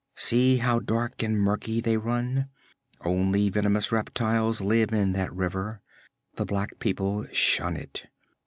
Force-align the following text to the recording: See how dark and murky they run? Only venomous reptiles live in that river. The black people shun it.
See 0.15 0.57
how 0.57 0.79
dark 0.79 1.21
and 1.21 1.37
murky 1.39 1.79
they 1.79 1.95
run? 1.95 2.49
Only 3.05 3.51
venomous 3.51 3.91
reptiles 3.91 4.59
live 4.59 4.91
in 4.91 5.11
that 5.11 5.31
river. 5.31 5.83
The 6.37 6.45
black 6.47 6.79
people 6.79 7.27
shun 7.31 7.77
it. 7.77 8.07